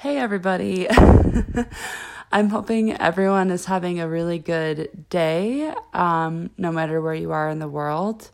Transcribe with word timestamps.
Hey, 0.00 0.16
everybody. 0.16 0.88
I'm 2.32 2.48
hoping 2.48 2.98
everyone 2.98 3.50
is 3.50 3.66
having 3.66 4.00
a 4.00 4.08
really 4.08 4.38
good 4.38 4.88
day, 5.10 5.74
um, 5.92 6.48
no 6.56 6.72
matter 6.72 7.02
where 7.02 7.12
you 7.12 7.32
are 7.32 7.50
in 7.50 7.58
the 7.58 7.68
world. 7.68 8.30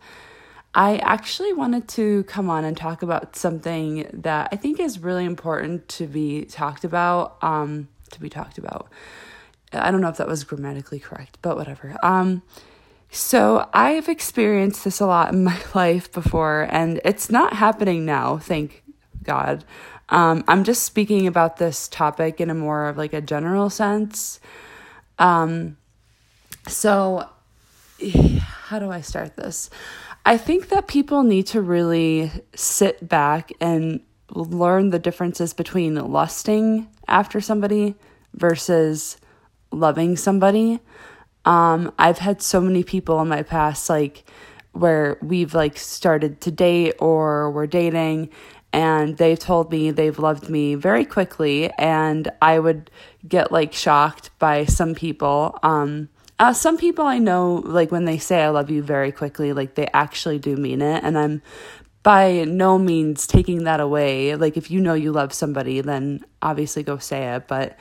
I 0.77 0.99
actually 0.99 1.53
wanted 1.53 1.89
to 1.89 2.23
come 2.29 2.49
on 2.51 2.65
and 2.65 2.77
talk 2.77 3.03
about 3.03 3.35
something 3.35 4.09
that 4.13 4.51
I 4.53 4.55
think 4.55 4.79
is 4.79 5.01
really 5.01 5.25
important 5.25 5.89
to 5.89 6.07
be 6.07 6.45
talked 6.45 6.85
about. 6.85 7.37
Um, 7.43 7.89
to 8.13 8.21
be 8.21 8.29
talked 8.29 8.59
about. 8.59 8.89
I 9.73 9.91
don't 9.91 10.01
know 10.01 10.09
if 10.09 10.19
that 10.19 10.29
was 10.29 10.45
grammatically 10.45 11.01
correct, 11.01 11.39
but 11.43 11.57
whatever. 11.57 11.97
Um, 12.01 12.43
so 13.11 13.69
I've 13.73 14.09
experienced 14.09 14.85
this 14.85 15.01
a 15.01 15.07
lot 15.07 15.33
in 15.33 15.43
my 15.53 15.61
life 15.75 16.13
before, 16.13 16.69
and 16.71 17.01
it's 17.05 17.29
not 17.29 17.55
happening 17.55 18.05
now, 18.05 18.39
thank 18.39 18.85
God. 19.25 19.65
Um, 20.09 20.45
I'm 20.47 20.65
just 20.65 20.85
speaking 20.85 21.27
about 21.27 21.57
this 21.57 21.89
topic 21.89 22.41
in 22.41 22.51
a 22.51 22.55
more 22.55 22.87
of 22.87 22.97
like 22.97 23.13
a 23.13 23.21
general 23.21 23.71
sense. 23.71 24.41
Um, 25.19 25.77
so, 26.69 27.29
how 28.41 28.79
do 28.79 28.91
I 28.91 29.01
start 29.01 29.37
this? 29.37 29.71
I 30.25 30.37
think 30.37 30.69
that 30.69 30.89
people 30.89 31.23
need 31.23 31.47
to 31.49 31.61
really 31.61 32.31
sit 32.55 33.09
back 33.09 33.53
and 33.61 34.01
learn 34.31 34.91
the 34.91 34.99
differences 34.99 35.55
between 35.55 35.95
lusting 35.95 36.89
after 37.07 37.41
somebody 37.41 37.95
versus 38.35 39.19
loving 39.71 40.17
somebody. 40.17 40.81
Um, 41.45 41.93
I've 41.97 42.19
had 42.19 42.43
so 42.43 42.61
many 42.61 42.83
people 42.83 43.21
in 43.23 43.29
my 43.29 43.43
past, 43.43 43.89
like, 43.89 44.25
where 44.73 45.17
we've 45.23 45.55
like 45.55 45.79
started 45.79 46.41
to 46.43 46.51
date 46.51 46.95
or 46.99 47.51
we're 47.51 47.67
dating 47.67 48.31
and 48.73 49.17
they've 49.17 49.39
told 49.39 49.71
me 49.71 49.91
they've 49.91 50.19
loved 50.19 50.49
me 50.49 50.75
very 50.75 51.05
quickly 51.05 51.71
and 51.79 52.31
i 52.43 52.59
would 52.59 52.91
get 53.27 53.51
like 53.51 53.73
shocked 53.73 54.31
by 54.39 54.65
some 54.65 54.95
people. 54.95 55.59
Um 55.63 56.09
uh, 56.39 56.53
some 56.53 56.77
people 56.77 57.07
i 57.07 57.17
know 57.17 57.63
like 57.65 57.91
when 57.91 58.05
they 58.05 58.19
say 58.19 58.43
i 58.43 58.49
love 58.51 58.71
you 58.71 58.83
very 58.83 59.11
quickly 59.11 59.55
like 59.55 59.75
they 59.75 59.89
actually 59.95 60.39
do 60.39 60.55
mean 60.55 60.83
it 60.83 61.03
and 61.03 61.17
i'm 61.17 61.41
by 62.07 62.45
no 62.45 62.79
means 62.79 63.27
taking 63.27 63.65
that 63.65 63.81
away. 63.81 64.37
Like 64.37 64.57
if 64.57 64.71
you 64.71 64.81
know 64.81 64.95
you 64.95 65.11
love 65.11 65.33
somebody 65.33 65.81
then 65.81 66.25
obviously 66.41 66.85
go 66.85 66.99
say 66.99 67.35
it 67.35 67.49
but 67.49 67.77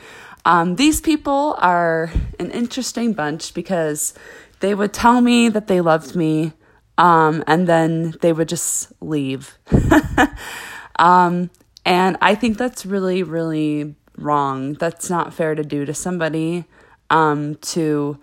um, 0.45 0.77
these 0.77 0.99
people 0.99 1.55
are 1.59 2.11
an 2.39 2.49
interesting 2.49 3.13
bunch 3.13 3.53
because 3.53 4.15
they 4.61 4.73
would 4.73 4.93
tell 4.93 5.21
me 5.21 5.49
that 5.49 5.67
they 5.67 5.79
loved 5.79 6.15
me 6.15 6.53
um, 6.97 7.43
and 7.45 7.67
then 7.67 8.15
they 8.21 8.33
would 8.33 8.49
just 8.49 8.91
leave 8.99 9.59
Um, 10.97 11.49
and 11.85 12.17
I 12.21 12.35
think 12.35 12.57
that's 12.57 12.85
really, 12.85 13.23
really 13.23 13.95
wrong. 14.17 14.73
That's 14.73 15.09
not 15.09 15.33
fair 15.33 15.55
to 15.55 15.63
do 15.63 15.85
to 15.85 15.93
somebody 15.93 16.65
um, 17.09 17.55
to 17.55 18.19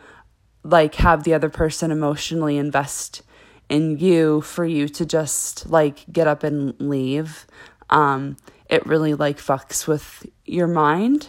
like 0.64 0.96
have 0.96 1.24
the 1.24 1.34
other 1.34 1.48
person 1.48 1.90
emotionally 1.90 2.56
invest 2.56 3.22
in 3.68 3.98
you 3.98 4.40
for 4.42 4.64
you 4.64 4.88
to 4.88 5.06
just 5.06 5.68
like 5.68 6.04
get 6.12 6.26
up 6.26 6.42
and 6.42 6.74
leave. 6.78 7.46
Um, 7.90 8.36
it 8.68 8.86
really 8.86 9.14
like 9.14 9.38
fucks 9.38 9.86
with 9.86 10.26
your 10.44 10.66
mind. 10.66 11.28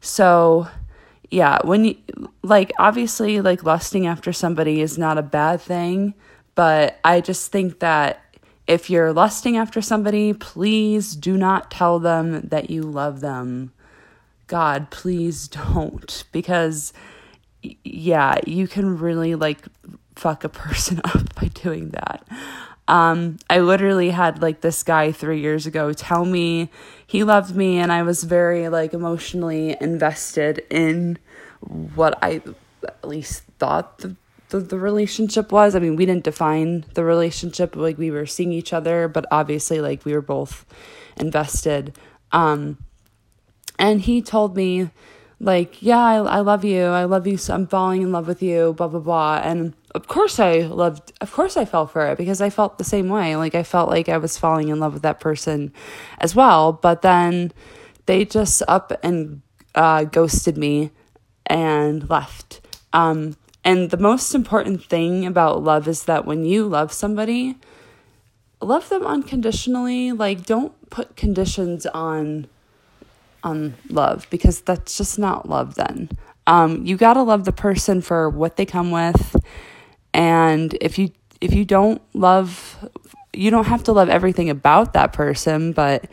So, 0.00 0.68
yeah, 1.30 1.58
when 1.64 1.84
you 1.84 1.96
like 2.42 2.72
obviously 2.78 3.40
like 3.40 3.64
lusting 3.64 4.06
after 4.06 4.32
somebody 4.32 4.80
is 4.80 4.98
not 4.98 5.18
a 5.18 5.22
bad 5.22 5.60
thing, 5.60 6.14
but 6.54 6.98
I 7.04 7.20
just 7.20 7.52
think 7.52 7.80
that 7.80 8.24
if 8.70 8.88
you're 8.88 9.12
lusting 9.12 9.56
after 9.56 9.82
somebody, 9.82 10.32
please 10.32 11.16
do 11.16 11.36
not 11.36 11.72
tell 11.72 11.98
them 11.98 12.42
that 12.42 12.70
you 12.70 12.82
love 12.82 13.18
them. 13.18 13.72
God, 14.46 14.90
please 14.90 15.48
don't. 15.48 16.22
Because, 16.30 16.92
yeah, 17.82 18.38
you 18.46 18.68
can 18.68 18.96
really 18.96 19.34
like 19.34 19.66
fuck 20.14 20.44
a 20.44 20.48
person 20.48 21.00
up 21.04 21.34
by 21.34 21.48
doing 21.48 21.90
that. 21.90 22.24
Um, 22.86 23.38
I 23.50 23.58
literally 23.58 24.10
had 24.10 24.40
like 24.40 24.60
this 24.60 24.84
guy 24.84 25.10
three 25.10 25.40
years 25.40 25.66
ago 25.66 25.92
tell 25.92 26.24
me 26.24 26.70
he 27.04 27.24
loved 27.24 27.56
me, 27.56 27.78
and 27.78 27.90
I 27.90 28.04
was 28.04 28.22
very 28.22 28.68
like 28.68 28.94
emotionally 28.94 29.76
invested 29.80 30.64
in 30.70 31.18
what 31.58 32.16
I 32.22 32.40
at 32.84 33.08
least 33.08 33.42
thought 33.58 33.98
the 33.98 34.14
the, 34.50 34.60
the 34.60 34.78
relationship 34.78 35.50
was. 35.52 35.74
I 35.74 35.78
mean, 35.78 35.96
we 35.96 36.06
didn't 36.06 36.24
define 36.24 36.84
the 36.94 37.04
relationship 37.04 37.74
like 37.74 37.98
we 37.98 38.10
were 38.10 38.26
seeing 38.26 38.52
each 38.52 38.72
other, 38.72 39.08
but 39.08 39.26
obviously 39.30 39.80
like 39.80 40.04
we 40.04 40.12
were 40.12 40.22
both 40.22 40.64
invested. 41.16 41.96
Um 42.32 42.78
and 43.78 44.02
he 44.02 44.20
told 44.20 44.56
me 44.56 44.90
like, 45.40 45.80
yeah, 45.80 45.98
I, 45.98 46.16
I 46.16 46.40
love 46.40 46.64
you. 46.66 46.84
I 46.84 47.04
love 47.04 47.26
you. 47.26 47.38
So 47.38 47.54
I'm 47.54 47.66
falling 47.66 48.02
in 48.02 48.12
love 48.12 48.28
with 48.28 48.42
you, 48.42 48.74
blah, 48.74 48.88
blah, 48.88 49.00
blah. 49.00 49.40
And 49.42 49.72
of 49.94 50.06
course 50.06 50.38
I 50.38 50.58
loved, 50.58 51.12
of 51.22 51.32
course 51.32 51.56
I 51.56 51.64
fell 51.64 51.86
for 51.86 52.06
it 52.06 52.18
because 52.18 52.42
I 52.42 52.50
felt 52.50 52.76
the 52.76 52.84
same 52.84 53.08
way. 53.08 53.36
Like 53.36 53.54
I 53.54 53.62
felt 53.62 53.88
like 53.88 54.10
I 54.10 54.18
was 54.18 54.36
falling 54.36 54.68
in 54.68 54.78
love 54.78 54.92
with 54.92 55.02
that 55.02 55.18
person 55.18 55.72
as 56.18 56.36
well. 56.36 56.74
But 56.74 57.00
then 57.00 57.52
they 58.04 58.26
just 58.26 58.62
up 58.68 58.92
and 59.02 59.40
uh, 59.74 60.04
ghosted 60.04 60.58
me 60.58 60.90
and 61.46 62.08
left. 62.10 62.60
Um, 62.92 63.36
and 63.64 63.90
the 63.90 63.96
most 63.96 64.34
important 64.34 64.84
thing 64.84 65.26
about 65.26 65.62
love 65.62 65.86
is 65.86 66.04
that 66.04 66.24
when 66.24 66.44
you 66.44 66.66
love 66.66 66.92
somebody, 66.92 67.56
love 68.60 68.88
them 68.88 69.04
unconditionally. 69.04 70.12
Like 70.12 70.46
don't 70.46 70.72
put 70.90 71.16
conditions 71.16 71.86
on 71.86 72.48
on 73.42 73.74
love 73.88 74.26
because 74.30 74.60
that's 74.60 74.96
just 74.98 75.18
not 75.18 75.48
love 75.48 75.74
then. 75.74 76.10
Um, 76.46 76.84
you 76.84 76.96
got 76.96 77.14
to 77.14 77.22
love 77.22 77.44
the 77.44 77.52
person 77.52 78.00
for 78.00 78.28
what 78.28 78.56
they 78.56 78.66
come 78.66 78.90
with. 78.90 79.36
And 80.12 80.76
if 80.80 80.98
you 80.98 81.10
if 81.40 81.54
you 81.54 81.64
don't 81.64 82.02
love 82.14 82.78
you 83.32 83.50
don't 83.50 83.66
have 83.66 83.84
to 83.84 83.92
love 83.92 84.08
everything 84.08 84.50
about 84.50 84.92
that 84.94 85.12
person, 85.12 85.72
but 85.72 86.06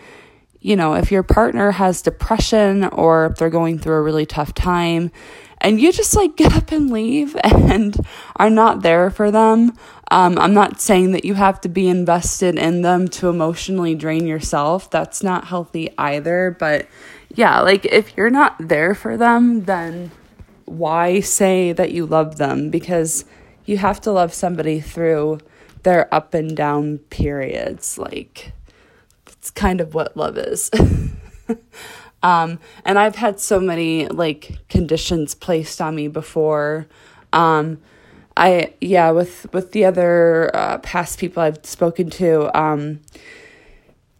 you 0.68 0.76
know, 0.76 0.96
if 0.96 1.14
your 1.14 1.24
partner 1.24 1.72
has 1.72 2.02
depression 2.02 2.84
or 2.84 3.28
if 3.28 3.38
they're 3.38 3.50
going 3.50 3.80
through 3.80 3.96
a 3.96 4.02
really 4.02 4.26
tough 4.26 4.54
time, 4.54 5.14
and 5.60 5.80
you 5.80 5.94
just 5.94 6.14
like 6.14 6.36
get 6.36 6.54
up 6.54 6.74
and 6.74 6.92
leave 6.92 7.38
and 7.42 7.96
are 8.36 8.50
not 8.50 8.82
there 8.82 9.10
for 9.10 9.32
them. 9.32 9.72
Um, 10.12 10.38
I'm 10.38 10.54
not 10.54 10.82
saying 10.82 11.14
that 11.14 11.24
you 11.24 11.36
have 11.36 11.62
to 11.62 11.70
be 11.70 11.88
invested 11.88 12.58
in 12.58 12.82
them 12.82 13.08
to 13.10 13.30
emotionally 13.30 13.96
drain 13.96 14.28
yourself. 14.28 14.92
That's 14.92 15.24
not 15.24 15.46
healthy 15.46 15.90
either. 15.98 16.58
But 16.60 16.88
yeah, 17.34 17.62
like 17.62 17.86
if 17.86 18.18
you're 18.18 18.30
not 18.30 18.56
there 18.60 18.94
for 18.94 19.16
them, 19.16 19.64
then 19.64 20.12
why 20.66 21.22
say 21.22 21.72
that 21.72 21.94
you 21.94 22.06
love 22.06 22.36
them? 22.36 22.70
Because 22.72 23.24
you 23.64 23.78
have 23.78 24.02
to 24.02 24.12
love 24.12 24.34
somebody 24.34 24.82
through 24.82 25.40
their 25.84 26.14
up 26.14 26.34
and 26.34 26.58
down 26.58 26.98
periods. 27.10 27.98
Like, 27.98 28.52
it's 29.48 29.52
kind 29.52 29.80
of 29.80 29.94
what 29.94 30.18
love 30.18 30.38
is. 30.38 30.70
Um, 32.24 32.58
and 32.84 32.98
I've 32.98 33.16
had 33.16 33.40
so 33.40 33.60
many 33.60 34.08
like 34.08 34.58
conditions 34.70 35.36
placed 35.36 35.80
on 35.80 35.96
me 35.96 36.08
before. 36.08 36.88
Um, 37.32 37.78
I 38.36 38.74
yeah, 38.82 39.12
with 39.12 39.46
with 39.54 39.72
the 39.72 39.86
other 39.86 40.50
uh, 40.54 40.80
past 40.80 41.20
people 41.20 41.44
I've 41.44 41.64
spoken 41.64 42.10
to, 42.10 42.60
um, 42.60 43.02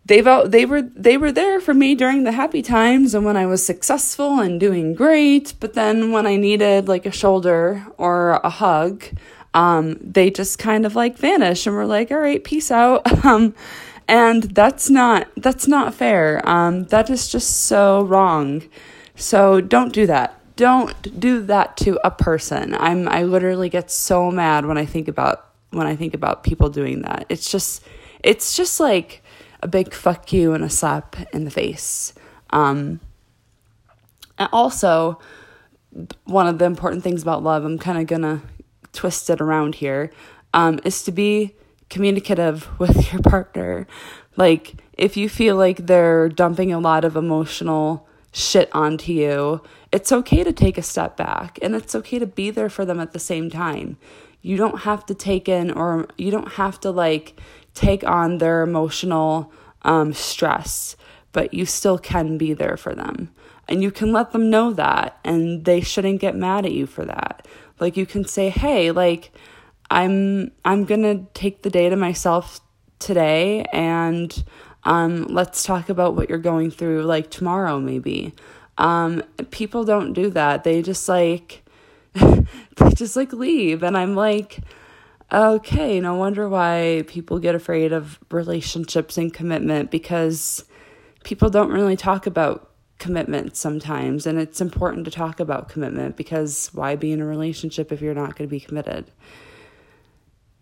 they've 0.06 0.28
all 0.28 0.48
they 0.48 0.66
were 0.66 0.84
they 0.84 1.18
were 1.18 1.32
there 1.32 1.60
for 1.60 1.74
me 1.74 1.96
during 1.96 2.24
the 2.24 2.32
happy 2.32 2.62
times 2.62 3.16
and 3.16 3.26
when 3.26 3.36
I 3.36 3.48
was 3.48 3.66
successful 3.66 4.40
and 4.40 4.60
doing 4.60 4.94
great. 4.94 5.56
But 5.60 5.74
then 5.74 6.12
when 6.12 6.28
I 6.28 6.36
needed 6.36 6.88
like 6.88 7.08
a 7.08 7.12
shoulder 7.12 7.86
or 7.98 8.40
a 8.44 8.50
hug, 8.50 9.04
um, 9.56 9.98
they 10.00 10.30
just 10.30 10.60
kind 10.60 10.86
of 10.86 10.96
like 10.96 11.18
vanished 11.18 11.66
and 11.66 11.76
were 11.76 11.88
like, 11.88 12.12
"All 12.12 12.20
right, 12.20 12.44
peace 12.44 12.70
out." 12.70 13.26
um, 13.26 13.56
and 14.08 14.44
that's 14.44 14.90
not 14.90 15.28
that's 15.38 15.68
not 15.68 15.94
fair. 15.94 16.48
Um, 16.48 16.86
that 16.86 17.10
is 17.10 17.28
just 17.28 17.66
so 17.66 18.04
wrong. 18.04 18.64
So 19.16 19.62
don't 19.62 19.94
do 19.94 20.06
that. 20.08 20.40
Don't 20.56 21.20
do 21.20 21.42
that 21.44 21.78
to 21.78 22.00
a 22.06 22.12
person. 22.12 22.76
I'm 22.76 23.08
i 23.08 23.24
literally 23.24 23.70
get 23.70 23.92
so 23.92 24.32
mad 24.32 24.66
when 24.66 24.78
i 24.78 24.86
think 24.86 25.08
about 25.08 25.50
when 25.72 25.86
i 25.88 25.96
think 25.96 26.14
about 26.14 26.44
people 26.44 26.70
doing 26.70 27.02
that. 27.02 27.26
It's 27.30 27.52
just 27.52 27.84
it's 28.24 28.56
just 28.56 28.80
like 28.80 29.24
a 29.62 29.68
big 29.68 29.94
fuck 29.94 30.32
you 30.32 30.54
and 30.54 30.64
a 30.64 30.70
slap 30.70 31.16
in 31.34 31.46
the 31.46 31.52
face. 31.52 32.14
Um, 32.52 33.02
and 34.38 34.50
also 34.54 35.20
one 36.26 36.48
of 36.48 36.60
the 36.60 36.66
important 36.66 37.04
things 37.04 37.24
about 37.24 37.44
love 37.44 37.66
i'm 37.66 37.80
kind 37.80 37.98
of 37.98 38.06
gonna 38.06 38.42
twist 38.94 39.30
it 39.30 39.42
around 39.42 39.76
here 39.76 40.12
um, 40.54 40.80
is 40.86 41.04
to 41.04 41.12
be 41.12 41.56
communicative 41.90 42.68
with 42.80 43.12
your 43.12 43.22
partner. 43.22 43.88
Like, 44.36 44.76
if 44.94 45.18
you 45.18 45.30
feel 45.30 45.56
like 45.56 45.86
they're 45.88 46.30
dumping 46.30 46.72
a 46.74 46.80
lot 46.80 47.06
of 47.06 47.16
emotional 47.16 48.08
shit 48.32 48.70
onto 48.74 49.14
you, 49.14 49.62
it's 49.92 50.12
okay 50.12 50.44
to 50.44 50.52
take 50.52 50.78
a 50.78 50.84
step 50.84 51.18
back 51.18 51.58
and 51.62 51.74
it's 51.76 51.96
okay 51.96 52.20
to 52.20 52.28
be 52.28 52.52
there 52.52 52.70
for 52.70 52.86
them 52.86 53.00
at 53.00 53.14
the 53.14 53.20
same 53.20 53.50
time. 53.50 53.98
You 54.42 54.58
don't 54.58 54.82
have 54.82 55.06
to 55.08 55.14
take 55.14 55.50
in 55.50 55.72
or 55.72 56.08
you 56.18 56.30
don't 56.30 56.54
have 56.54 56.80
to 56.82 56.92
like 56.92 57.40
take 57.74 58.04
on 58.04 58.38
their 58.38 58.62
emotional 58.62 59.52
um, 59.84 60.14
stress. 60.14 60.96
but 61.32 61.54
you 61.54 61.66
still 61.66 62.00
can 62.00 62.38
be 62.38 62.54
there 62.54 62.78
for 62.78 62.96
them. 62.96 63.30
And 63.68 63.84
you 63.84 63.92
can 63.92 64.12
let 64.12 64.32
them 64.32 64.50
know 64.50 64.74
that, 64.74 65.20
and 65.24 65.66
they 65.66 65.82
shouldn't 65.82 66.22
get 66.22 66.36
mad 66.36 66.66
at 66.66 66.72
you 66.72 66.88
for 66.88 67.06
that. 67.06 67.46
Like 67.80 67.98
you 67.98 68.06
can 68.06 68.26
say, 68.26 68.50
"Hey, 68.50 68.90
like 68.92 69.32
I'm 69.90 70.52
I'm 70.66 70.86
to 70.86 71.26
take 71.34 71.64
the 71.64 71.70
day 71.70 71.90
to 71.90 71.96
myself 71.96 72.60
today 73.00 73.64
and 73.72 74.44
um 74.84 75.26
let's 75.26 75.64
talk 75.64 75.90
about 75.90 76.16
what 76.16 76.30
you're 76.30 76.40
going 76.40 76.72
through 76.72 77.04
like 77.04 77.30
tomorrow 77.30 77.80
maybe." 77.80 78.34
Um 78.78 79.24
people 79.52 79.84
don't 79.84 80.14
do 80.14 80.30
that. 80.32 80.64
They 80.64 80.82
just 80.82 81.08
like 81.08 81.64
they 82.14 82.92
just 82.94 83.16
like 83.16 83.34
leave 83.34 83.84
and 83.84 83.98
I'm 83.98 84.16
like 84.16 84.60
okay, 85.32 86.00
no 86.00 86.16
wonder 86.16 86.48
why 86.48 87.04
people 87.08 87.40
get 87.40 87.54
afraid 87.54 87.92
of 87.92 88.18
relationships 88.32 89.18
and 89.18 89.34
commitment 89.34 89.92
because 89.92 90.64
people 91.24 91.50
don't 91.50 91.72
really 91.72 91.98
talk 91.98 92.26
about 92.26 92.72
commitment 93.00 93.56
sometimes 93.56 94.26
and 94.26 94.40
it's 94.40 94.60
important 94.60 95.06
to 95.06 95.12
talk 95.12 95.40
about 95.40 95.70
commitment 95.70 96.16
because 96.16 96.72
why 96.74 96.96
be 96.96 97.12
in 97.12 97.22
a 97.22 97.26
relationship 97.26 97.92
if 97.92 98.02
you're 98.02 98.16
not 98.16 98.36
going 98.36 98.48
to 98.48 98.52
be 98.52 98.60
committed 98.60 99.12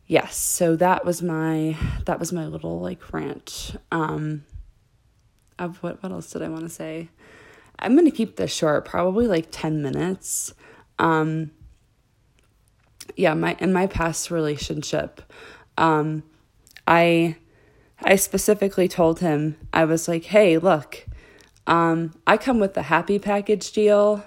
yes 0.07 0.35
so 0.35 0.75
that 0.75 1.05
was 1.05 1.21
my 1.21 1.75
that 2.05 2.19
was 2.19 2.31
my 2.31 2.45
little 2.45 2.79
like 2.79 3.13
rant 3.13 3.75
um 3.91 4.43
of 5.57 5.81
what 5.83 6.01
what 6.03 6.11
else 6.11 6.31
did 6.31 6.41
i 6.41 6.49
want 6.49 6.63
to 6.63 6.69
say? 6.69 7.09
I'm 7.77 7.93
going 7.93 8.05
to 8.05 8.11
keep 8.11 8.37
this 8.37 8.53
short 8.53 8.85
probably 8.85 9.27
like 9.27 9.47
10 9.51 9.81
minutes. 9.81 10.53
Um 10.97 11.51
yeah 13.15 13.33
my 13.33 13.55
in 13.59 13.71
my 13.71 13.85
past 13.87 14.31
relationship 14.31 15.21
um 15.77 16.23
i 16.87 17.35
i 18.01 18.15
specifically 18.15 18.87
told 18.87 19.19
him 19.19 19.55
i 19.71 19.85
was 19.85 20.07
like 20.07 20.23
hey 20.23 20.57
look 20.57 21.05
um, 21.67 22.13
I 22.27 22.37
come 22.37 22.59
with 22.59 22.73
the 22.73 22.83
happy 22.83 23.19
package 23.19 23.71
deal 23.71 24.23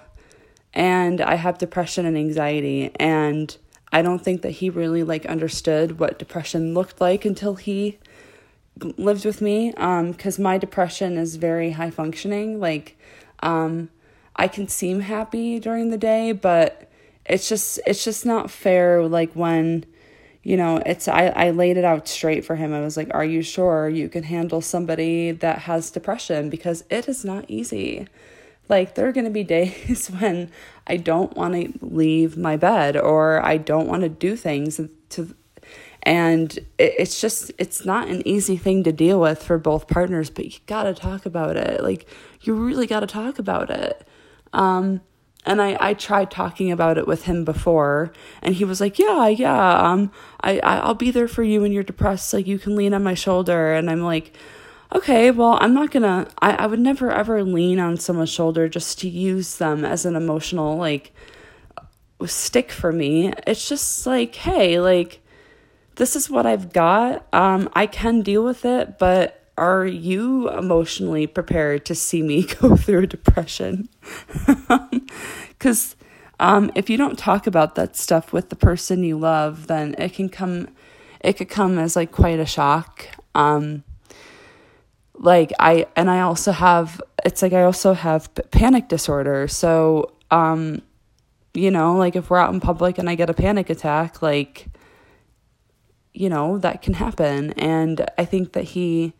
and 0.73 1.21
I 1.21 1.35
have 1.35 1.57
depression 1.57 2.05
and 2.05 2.17
anxiety 2.17 2.91
and 2.99 3.55
I 3.91 4.01
don't 4.01 4.23
think 4.23 4.41
that 4.43 4.51
he 4.51 4.69
really 4.69 5.03
like 5.03 5.25
understood 5.25 5.99
what 5.99 6.19
depression 6.19 6.73
looked 6.73 7.01
like 7.01 7.25
until 7.25 7.55
he 7.55 7.97
lived 8.97 9.25
with 9.25 9.41
me 9.41 9.73
um 9.73 10.13
cuz 10.13 10.39
my 10.39 10.57
depression 10.57 11.17
is 11.17 11.35
very 11.35 11.71
high 11.71 11.89
functioning 11.89 12.59
like 12.59 12.97
um 13.41 13.89
I 14.35 14.47
can 14.47 14.67
seem 14.69 15.01
happy 15.01 15.59
during 15.59 15.89
the 15.89 15.97
day 15.97 16.31
but 16.31 16.89
it's 17.25 17.49
just 17.49 17.79
it's 17.85 18.03
just 18.03 18.25
not 18.25 18.49
fair 18.49 19.05
like 19.05 19.33
when 19.33 19.85
you 20.43 20.57
know, 20.57 20.81
it's 20.85 21.07
I, 21.07 21.27
I 21.27 21.51
laid 21.51 21.77
it 21.77 21.83
out 21.83 22.07
straight 22.07 22.45
for 22.45 22.55
him. 22.55 22.73
I 22.73 22.81
was 22.81 22.95
like, 22.95 23.13
Are 23.13 23.25
you 23.25 23.41
sure 23.41 23.89
you 23.89 24.09
can 24.09 24.23
handle 24.23 24.61
somebody 24.61 25.31
that 25.31 25.59
has 25.59 25.91
depression? 25.91 26.49
Because 26.49 26.83
it 26.89 27.07
is 27.07 27.25
not 27.25 27.45
easy. 27.47 28.07
Like, 28.69 28.95
there 28.95 29.07
are 29.07 29.11
going 29.11 29.25
to 29.25 29.31
be 29.31 29.43
days 29.43 30.07
when 30.19 30.51
I 30.87 30.97
don't 30.97 31.35
want 31.35 31.53
to 31.55 31.85
leave 31.85 32.37
my 32.37 32.55
bed 32.55 32.95
or 32.95 33.43
I 33.43 33.57
don't 33.57 33.87
want 33.87 34.03
to 34.03 34.09
do 34.09 34.35
things 34.35 34.79
to 35.09 35.35
and 36.03 36.59
it's 36.77 37.19
just 37.19 37.51
it's 37.57 37.85
not 37.85 38.07
an 38.07 38.25
easy 38.25 38.55
thing 38.55 38.83
to 38.83 38.91
deal 38.91 39.19
with 39.19 39.43
for 39.43 39.57
both 39.57 39.87
partners 39.87 40.29
but 40.29 40.45
you 40.45 40.59
got 40.65 40.83
to 40.83 40.93
talk 40.93 41.25
about 41.25 41.57
it. 41.57 41.83
Like 41.83 42.07
you 42.41 42.53
really 42.53 42.87
got 42.87 43.01
to 43.01 43.07
talk 43.07 43.39
about 43.39 43.69
it. 43.69 44.07
Um 44.53 45.01
and 45.45 45.61
I, 45.61 45.77
I 45.79 45.93
tried 45.93 46.31
talking 46.31 46.71
about 46.71 46.97
it 46.97 47.07
with 47.07 47.23
him 47.23 47.45
before 47.45 48.11
and 48.41 48.55
he 48.55 48.65
was 48.65 48.81
like 48.81 48.97
yeah 48.97 49.27
yeah 49.27 49.91
um 49.91 50.11
I, 50.41 50.59
I 50.59 50.77
i'll 50.79 50.95
be 50.95 51.11
there 51.11 51.27
for 51.27 51.43
you 51.43 51.61
when 51.61 51.71
you're 51.71 51.83
depressed. 51.83 52.33
Like 52.33 52.47
you 52.47 52.59
can 52.59 52.75
lean 52.75 52.93
on 52.93 53.03
my 53.03 53.13
shoulder. 53.13 53.73
And 53.73 53.89
i'm 53.89 54.01
like 54.01 54.35
okay 54.93 55.31
well 55.31 55.57
i'm 55.61 55.73
not 55.73 55.91
gonna 55.91 56.27
i, 56.41 56.51
I 56.51 56.65
would 56.67 56.79
never 56.79 57.11
ever 57.11 57.43
lean 57.43 57.79
on 57.79 57.97
someone's 57.97 58.29
shoulder 58.29 58.67
just 58.67 58.99
to 58.99 59.09
use 59.09 59.57
them 59.57 59.85
as 59.85 60.05
an 60.05 60.15
emotional 60.15 60.77
like 60.77 61.13
stick 62.25 62.71
for 62.71 62.91
me 62.91 63.33
it's 63.47 63.67
just 63.67 64.05
like 64.05 64.35
hey 64.35 64.79
like 64.79 65.21
this 65.95 66.15
is 66.15 66.29
what 66.29 66.45
i've 66.45 66.73
got 66.73 67.27
um 67.33 67.69
i 67.73 67.85
can 67.85 68.21
deal 68.21 68.43
with 68.43 68.65
it 68.65 68.97
but 68.99 69.39
are 69.59 69.85
you 69.85 70.49
emotionally 70.49 71.27
prepared 71.27 71.85
to 71.85 71.93
see 71.93 72.23
me 72.23 72.43
go 72.61 72.75
through 72.75 73.07
depression? 73.07 73.89
Because 75.49 75.97
um, 76.39 76.71
if 76.73 76.89
you 76.89 76.95
don't 76.95 77.19
talk 77.19 77.45
about 77.45 77.75
that 77.75 77.97
stuff 77.97 78.31
with 78.31 78.47
the 78.47 78.55
person 78.55 79.03
you 79.03 79.19
love, 79.19 79.67
then 79.67 79.93
it 79.97 80.13
can 80.13 80.29
come, 80.29 80.69
it 81.19 81.33
could 81.33 81.49
come 81.49 81.77
as 81.77 81.97
like 81.97 82.13
quite 82.13 82.39
a 82.39 82.45
shock. 82.45 83.07
Um, 83.35 83.83
like 85.19 85.51
I 85.59 85.85
and 85.95 86.09
I 86.09 86.21
also 86.21 86.51
have 86.51 87.01
it's 87.25 87.41
like 87.41 87.53
I 87.53 87.63
also 87.63 87.93
have 87.93 88.29
panic 88.51 88.87
disorder. 88.87 89.47
So 89.47 90.13
um, 90.31 90.81
you 91.53 91.71
know, 91.71 91.95
like 91.97 92.15
if 92.15 92.29
we're 92.29 92.37
out 92.37 92.53
in 92.53 92.59
public 92.59 92.97
and 92.97 93.09
I 93.09 93.15
get 93.15 93.29
a 93.29 93.33
panic 93.33 93.69
attack, 93.69 94.21
like 94.21 94.67
you 96.13 96.29
know 96.29 96.57
that 96.59 96.81
can 96.81 96.93
happen, 96.93 97.51
and 97.53 98.05
I 98.17 98.25
think 98.25 98.53
that 98.53 98.63
he 98.63 99.13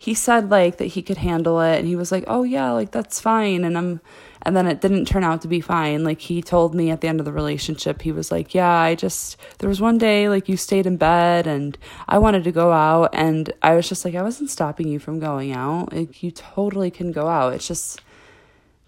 he 0.00 0.14
said 0.14 0.48
like 0.48 0.78
that 0.78 0.86
he 0.86 1.02
could 1.02 1.18
handle 1.18 1.60
it. 1.60 1.78
And 1.78 1.86
he 1.86 1.94
was 1.94 2.10
like 2.10 2.24
oh 2.26 2.42
yeah 2.42 2.72
like 2.72 2.90
that's 2.90 3.20
fine. 3.20 3.64
And 3.64 3.76
i'm 3.76 4.00
and 4.40 4.56
then 4.56 4.66
it 4.66 4.80
didn't 4.80 5.04
turn 5.04 5.22
out 5.22 5.42
to 5.42 5.48
be 5.48 5.60
fine. 5.60 6.04
Like 6.04 6.22
he 6.22 6.40
told 6.40 6.74
me 6.74 6.90
at 6.90 7.02
the 7.02 7.08
end 7.08 7.20
of 7.20 7.26
the 7.26 7.32
relationship 7.32 8.00
he 8.00 8.10
was 8.10 8.32
like 8.32 8.54
yeah 8.54 8.78
i 8.78 8.94
just 8.94 9.36
there 9.58 9.68
was 9.68 9.78
one 9.78 9.98
day 9.98 10.30
like 10.30 10.48
you 10.48 10.56
stayed 10.56 10.86
in 10.86 10.96
bed 10.96 11.46
and 11.46 11.76
i 12.08 12.16
wanted 12.16 12.44
to 12.44 12.50
go 12.50 12.72
out. 12.72 13.10
And 13.12 13.52
i 13.60 13.74
was 13.74 13.90
just 13.90 14.06
like 14.06 14.14
i 14.14 14.22
wasn't 14.22 14.48
stopping 14.48 14.88
you 14.88 14.98
from 14.98 15.20
going 15.20 15.52
out. 15.52 15.92
Like 15.92 16.22
you 16.22 16.30
totally 16.30 16.90
can 16.90 17.12
go 17.12 17.28
out. 17.28 17.52
It's 17.52 17.68
just 17.68 18.00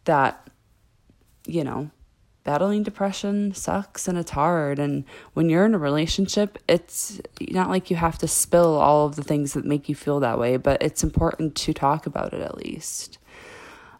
that 0.05 0.49
you 1.47 1.62
know 1.62 1.91
battling 2.44 2.83
depression 2.83 3.55
sucks 3.55 4.09
and 4.09 4.19
it's 4.19 4.33
hard. 4.33 4.79
And 4.79 5.05
when 5.35 5.49
you're 5.49 5.65
in 5.65 5.75
a 5.75 5.79
relationship, 5.79 6.59
it's 6.69 7.21
not 7.41 7.69
like 7.69 7.91
you 7.91 7.97
have 7.97 8.19
to 8.19 8.29
spill 8.29 8.75
all 8.75 9.06
of 9.06 9.17
the 9.17 9.23
things 9.23 9.53
that 9.53 9.65
make 9.65 9.89
you 9.89 9.94
feel 9.94 10.21
that 10.21 10.39
way, 10.39 10.56
but 10.56 10.83
it's 10.83 11.05
important 11.05 11.55
to 11.56 11.73
talk 11.73 12.06
about 12.06 12.33
it 12.33 12.41
at 12.41 12.56
least. 12.56 13.19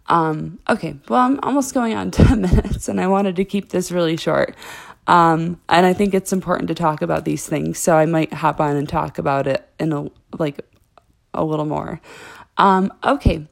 Um, 0.09 0.59
okay, 0.69 0.97
well, 1.09 1.21
I'm 1.21 1.41
almost 1.43 1.75
going 1.75 1.95
on 1.95 2.11
10 2.13 2.43
minutes 2.43 2.89
and 2.89 3.01
I 3.01 3.07
wanted 3.07 3.37
to 3.37 3.45
keep 3.45 3.71
this 3.71 3.93
really 3.93 4.17
short. 4.17 4.57
Um, 5.07 5.61
and 5.69 5.85
I 5.85 5.93
think 5.93 6.15
it's 6.15 6.33
important 6.33 6.69
to 6.69 6.75
talk 6.75 7.03
about 7.03 7.25
these 7.25 7.47
things, 7.47 7.79
so 7.79 7.97
I 7.97 8.07
might 8.07 8.33
hop 8.33 8.61
on 8.61 8.77
and 8.77 8.89
talk 8.89 9.19
about 9.19 9.49
it 9.49 9.69
in 9.81 9.93
a 9.93 10.09
like 10.39 10.65
a 11.35 11.45
little 11.45 11.65
more. 11.65 12.01
Um, 12.57 12.93
okay, 13.03 13.49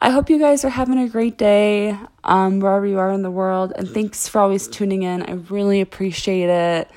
I 0.00 0.10
hope 0.10 0.28
you 0.28 0.38
guys 0.38 0.64
are 0.64 0.70
having 0.70 0.98
a 0.98 1.08
great 1.08 1.38
day 1.38 1.98
um, 2.22 2.60
wherever 2.60 2.86
you 2.86 2.98
are 2.98 3.10
in 3.10 3.22
the 3.22 3.30
world. 3.30 3.72
And 3.76 3.88
thanks 3.88 4.28
for 4.28 4.40
always 4.40 4.68
tuning 4.68 5.02
in. 5.02 5.22
I 5.22 5.32
really 5.48 5.80
appreciate 5.80 6.50
it. 6.50 6.90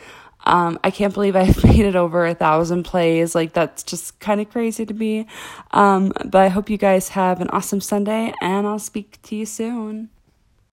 Um, 0.44 0.80
I 0.84 0.92
can't 0.92 1.14
believe 1.14 1.36
I've 1.36 1.64
made 1.64 1.86
it 1.86 1.96
over 1.96 2.26
a 2.26 2.34
thousand 2.36 2.84
plays. 2.84 3.36
Like, 3.36 3.54
that's 3.54 3.84
just 3.84 4.20
kind 4.20 4.42
of 4.42 4.50
crazy 4.50 4.86
to 4.86 4.94
me. 4.94 5.28
Um, 5.72 6.12
but 6.26 6.42
I 6.42 6.50
hope 6.50 6.70
you 6.70 6.78
guys 6.78 7.10
have 7.10 7.40
an 7.40 7.50
awesome 7.50 7.82
Sunday, 7.82 8.34
and 8.42 8.68
I'll 8.68 8.80
speak 8.80 9.22
to 9.24 9.36
you 9.36 9.46
soon. 9.46 10.10